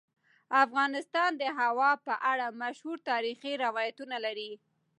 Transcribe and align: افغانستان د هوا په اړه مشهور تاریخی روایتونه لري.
افغانستان 0.63 1.31
د 1.41 1.43
هوا 1.59 1.91
په 2.05 2.13
اړه 2.31 2.47
مشهور 2.61 2.97
تاریخی 3.11 3.53
روایتونه 3.65 4.17
لري. 4.25 4.51